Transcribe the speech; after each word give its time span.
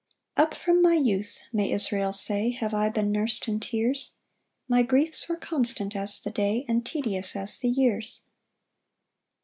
1 0.33 0.47
Up 0.47 0.53
from 0.55 0.81
my 0.81 0.95
youth, 0.95 1.43
may 1.53 1.71
Israel 1.71 2.11
say, 2.11 2.49
Have 2.59 2.73
I 2.73 2.89
been 2.89 3.11
nurs'd 3.11 3.47
in 3.47 3.59
tears; 3.59 4.13
My 4.67 4.81
griefs 4.81 5.29
were 5.29 5.37
constant 5.37 5.95
as 5.95 6.19
the 6.19 6.31
day, 6.31 6.65
And 6.67 6.83
tedious 6.83 7.35
as 7.35 7.59
the 7.59 7.69
years. 7.69 8.23